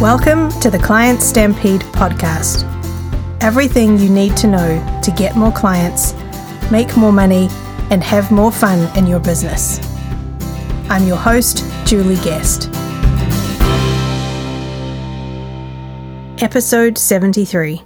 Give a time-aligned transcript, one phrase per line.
[0.00, 2.64] Welcome to the Client Stampede podcast.
[3.42, 6.14] Everything you need to know to get more clients,
[6.70, 7.48] make more money,
[7.90, 9.78] and have more fun in your business.
[10.88, 12.70] I'm your host, Julie Guest.
[16.42, 17.82] Episode 73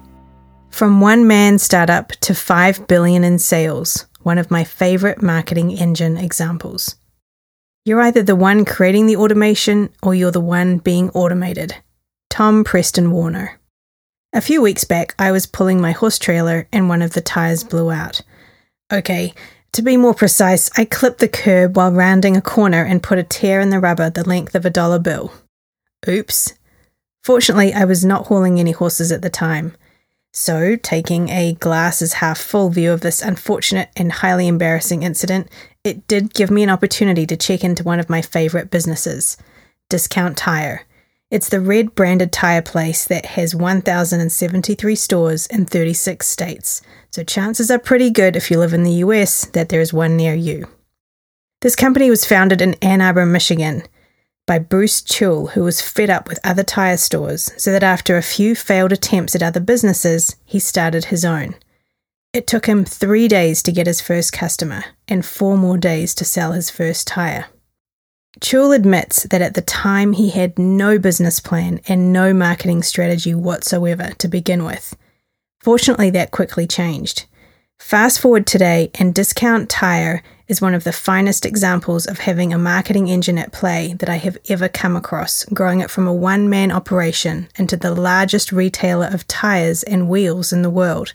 [0.70, 6.16] From one man startup to 5 billion in sales, one of my favorite marketing engine
[6.16, 6.94] examples.
[7.84, 11.74] You're either the one creating the automation or you're the one being automated.
[12.34, 13.60] Tom Preston-Werner.
[14.32, 17.62] A few weeks back, I was pulling my horse trailer and one of the tyres
[17.62, 18.22] blew out.
[18.92, 19.32] Okay,
[19.70, 23.22] to be more precise, I clipped the curb while rounding a corner and put a
[23.22, 25.32] tear in the rubber the length of a dollar bill.
[26.08, 26.54] Oops.
[27.22, 29.76] Fortunately, I was not hauling any horses at the time.
[30.32, 35.48] So, taking a glass as half full view of this unfortunate and highly embarrassing incident,
[35.84, 39.36] it did give me an opportunity to check into one of my favourite businesses
[39.88, 40.84] Discount Tire
[41.34, 47.72] it's the red branded tire place that has 1,073 stores in 36 states, so chances
[47.72, 50.68] are pretty good if you live in the US that there is one near you.
[51.60, 53.82] This company was founded in Ann Arbor, Michigan
[54.46, 58.22] by Bruce Halle, who was fed up with other tire stores, so that after a
[58.22, 61.56] few failed attempts at other businesses, he started his own.
[62.32, 66.24] It took him three days to get his first customer and four more days to
[66.24, 67.46] sell his first tire.
[68.42, 73.34] Halle admits that at the time he had no business plan and no marketing strategy
[73.34, 74.96] whatsoever to begin with.
[75.60, 77.26] Fortunately, that quickly changed.
[77.78, 82.58] Fast forward today, and Discount Tire is one of the finest examples of having a
[82.58, 86.48] marketing engine at play that I have ever come across, growing it from a one
[86.48, 91.12] man operation into the largest retailer of tires and wheels in the world.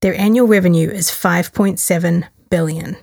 [0.00, 2.96] Their annual revenue is 5.7 billion.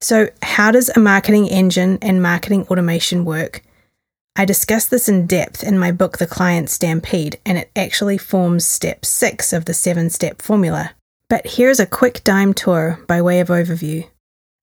[0.00, 3.62] So, how does a marketing engine and marketing automation work?
[4.36, 8.64] I discuss this in depth in my book, The Client Stampede, and it actually forms
[8.64, 10.92] step six of the seven step formula.
[11.28, 14.06] But here's a quick dime tour by way of overview.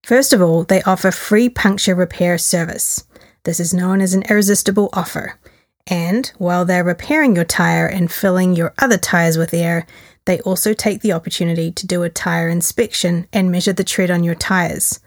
[0.04, 3.04] First of all, they offer free puncture repair service.
[3.44, 5.38] This is known as an irresistible offer.
[5.86, 9.86] And while they're repairing your tire and filling your other tires with air,
[10.24, 14.24] they also take the opportunity to do a tire inspection and measure the tread on
[14.24, 15.00] your tires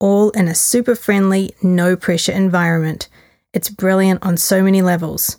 [0.00, 3.08] all in a super friendly, no pressure environment.
[3.52, 5.38] It's brilliant on so many levels.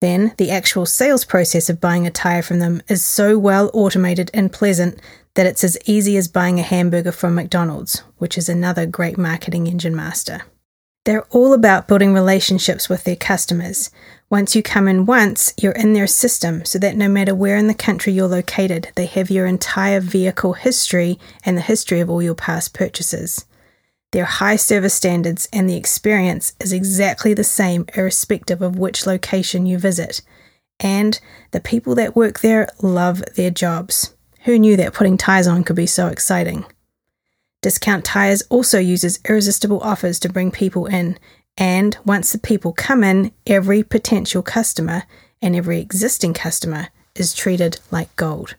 [0.00, 4.30] Then, the actual sales process of buying a tyre from them is so well automated
[4.32, 5.00] and pleasant
[5.34, 9.66] that it's as easy as buying a hamburger from McDonald's, which is another great marketing
[9.66, 10.42] engine master.
[11.04, 13.90] They're all about building relationships with their customers.
[14.30, 17.66] Once you come in once, you're in their system so that no matter where in
[17.66, 22.20] the country you're located, they have your entire vehicle history and the history of all
[22.20, 23.46] your past purchases.
[24.12, 29.66] Their high service standards and the experience is exactly the same, irrespective of which location
[29.66, 30.22] you visit.
[30.80, 31.20] And
[31.50, 34.14] the people that work there love their jobs.
[34.44, 36.64] Who knew that putting ties on could be so exciting?
[37.60, 41.18] Discount Tires also uses irresistible offers to bring people in,
[41.56, 45.02] and once the people come in, every potential customer
[45.42, 48.54] and every existing customer is treated like gold.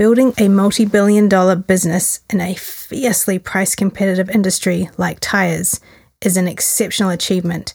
[0.00, 5.78] Building a multi billion dollar business in a fiercely price competitive industry like tires
[6.24, 7.74] is an exceptional achievement.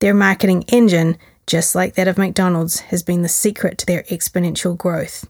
[0.00, 4.74] Their marketing engine, just like that of McDonald's, has been the secret to their exponential
[4.74, 5.28] growth.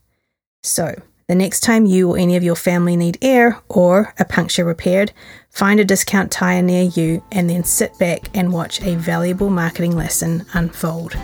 [0.62, 4.64] So, the next time you or any of your family need air or a puncture
[4.64, 5.12] repaired,
[5.50, 9.96] find a discount tire near you and then sit back and watch a valuable marketing
[9.96, 11.16] lesson unfold.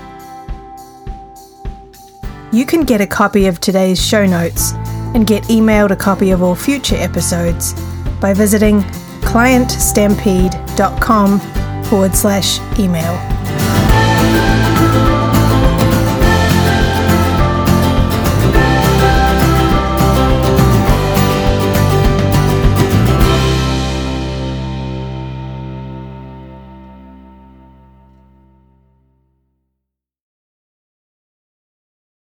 [2.53, 4.73] You can get a copy of today's show notes
[5.15, 7.75] and get emailed a copy of all future episodes
[8.21, 8.81] by visiting
[9.23, 11.41] clientstampede.com
[11.85, 13.72] forward slash email.